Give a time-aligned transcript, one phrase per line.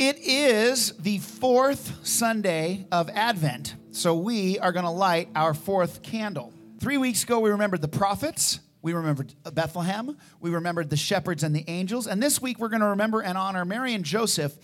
[0.00, 6.04] It is the fourth Sunday of Advent, so we are going to light our fourth
[6.04, 6.52] candle.
[6.78, 11.52] Three weeks ago, we remembered the prophets, we remembered Bethlehem, we remembered the shepherds and
[11.52, 14.56] the angels, and this week we're going to remember and honor Mary and Joseph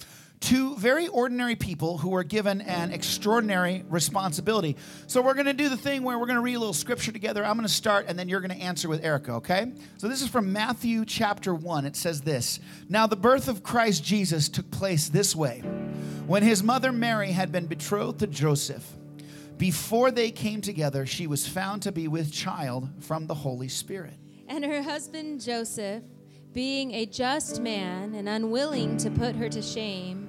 [0.44, 4.76] two very ordinary people who were given an extraordinary responsibility.
[5.06, 7.12] So we're going to do the thing where we're going to read a little scripture
[7.12, 7.42] together.
[7.42, 9.72] I'm going to start and then you're going to answer with Erica, okay?
[9.96, 11.86] So this is from Matthew chapter 1.
[11.86, 15.60] It says this Now the birth of Christ Jesus took place this way.
[16.26, 18.86] When his mother Mary had been betrothed to Joseph,
[19.56, 24.14] before they came together, she was found to be with child from the Holy Spirit.
[24.48, 26.02] And her husband Joseph,
[26.52, 30.28] being a just man and unwilling to put her to shame,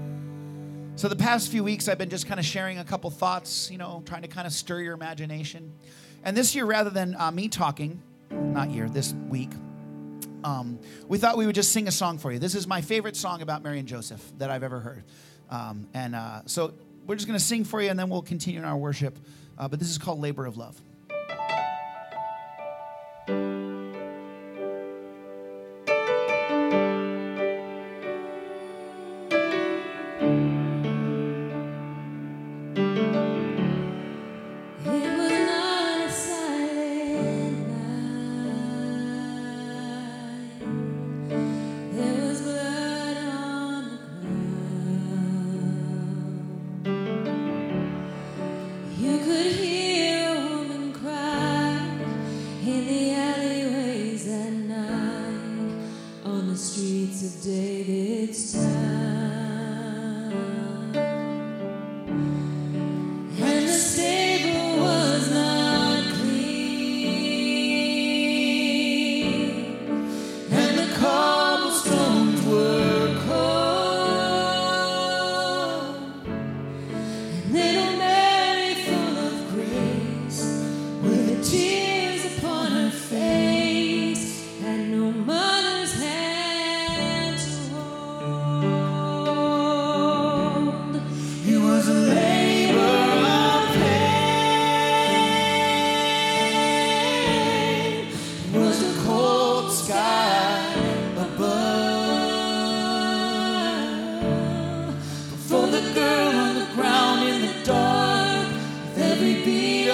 [0.95, 3.77] So, the past few weeks, I've been just kind of sharing a couple thoughts, you
[3.77, 5.73] know, trying to kind of stir your imagination.
[6.23, 9.49] And this year, rather than uh, me talking, not year, this week,
[10.43, 12.39] um, we thought we would just sing a song for you.
[12.39, 15.03] This is my favorite song about Mary and Joseph that I've ever heard.
[15.49, 16.73] Um, and uh, so,
[17.07, 19.17] we're just going to sing for you and then we'll continue in our worship.
[19.57, 20.79] Uh, but this is called Labor of Love.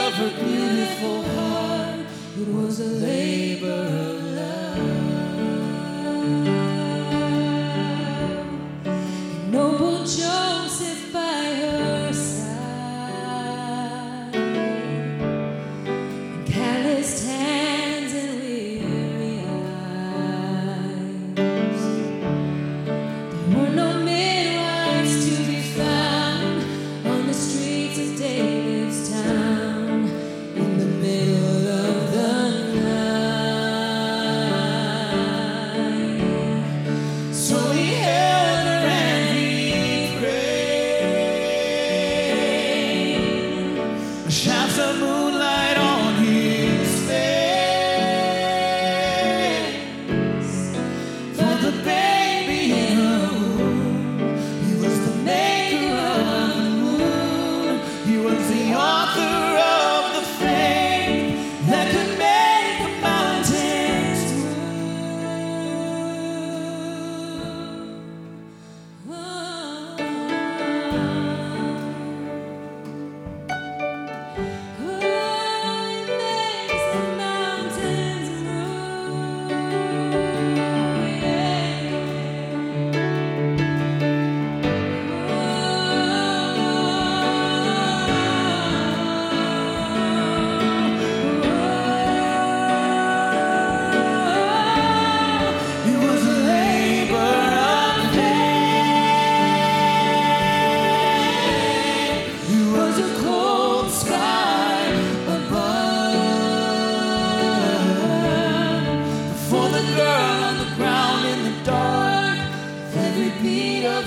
[0.07, 2.00] of her beautiful heart.
[2.40, 4.66] It was a labor of love.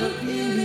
[0.02, 0.59] of you.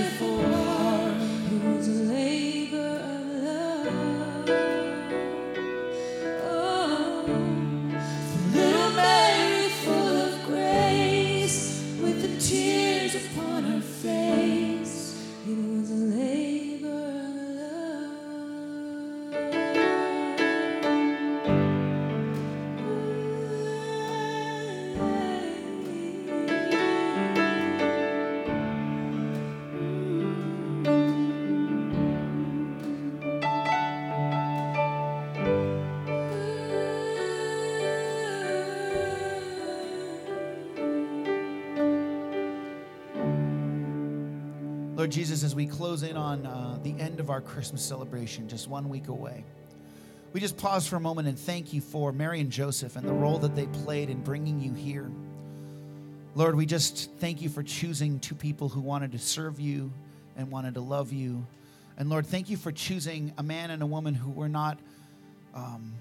[44.96, 48.70] Lord Jesus, as we close in on uh, the end of our Christmas celebration, just
[48.70, 49.44] one week away,
[50.32, 53.14] we just pause for a moment and thank you for Mary and Joseph and the
[53.14, 55.12] role that they played in bringing you here.
[56.34, 59.92] Lord, we just thank you for choosing two people who wanted to serve you
[60.38, 61.46] and wanted to love you.
[61.98, 64.80] And Lord, thank you for choosing a man and a woman who were not
[65.54, 65.94] um,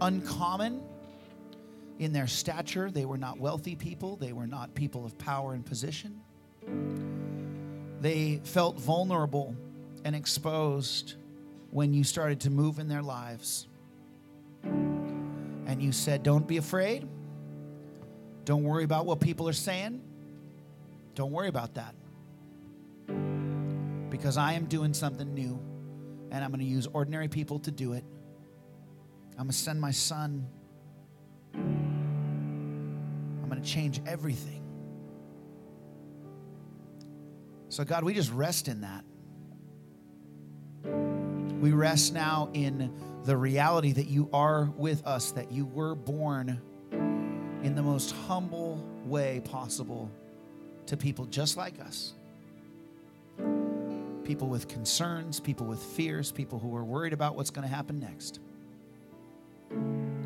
[0.00, 0.82] uncommon
[2.00, 2.90] in their stature.
[2.90, 6.20] They were not wealthy people, they were not people of power and position.
[8.00, 9.56] They felt vulnerable
[10.04, 11.14] and exposed
[11.70, 13.66] when you started to move in their lives.
[14.62, 17.06] And you said, Don't be afraid.
[18.44, 20.00] Don't worry about what people are saying.
[21.14, 21.94] Don't worry about that.
[24.08, 25.60] Because I am doing something new
[26.30, 28.04] and I'm going to use ordinary people to do it.
[29.32, 30.46] I'm going to send my son.
[31.54, 34.62] I'm going to change everything.
[37.78, 39.04] So, God, we just rest in that.
[41.60, 42.92] We rest now in
[43.22, 46.60] the reality that you are with us, that you were born
[46.90, 50.10] in the most humble way possible
[50.86, 52.14] to people just like us.
[54.24, 58.00] People with concerns, people with fears, people who are worried about what's going to happen
[58.00, 58.40] next.
[59.70, 60.18] And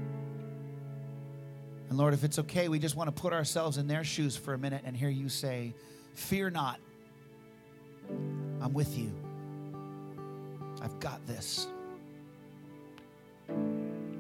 [1.91, 4.59] Lord, if it's okay, we just want to put ourselves in their shoes for a
[4.59, 5.75] minute and hear you say,
[6.15, 6.81] Fear not.
[8.63, 9.13] I'm with you.
[10.81, 11.67] I've got this.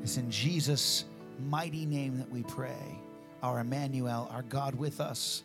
[0.03, 1.05] It's in Jesus'
[1.49, 2.99] mighty name that we pray.
[3.43, 5.45] Our Emmanuel, our God with us.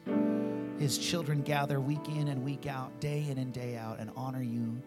[0.80, 4.44] His children gather week in and week out, day in and day out, and honor
[4.44, 4.82] you.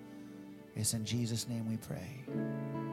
[0.76, 2.89] It's in Jesus' name we pray.